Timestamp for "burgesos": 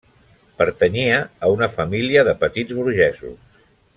2.79-3.63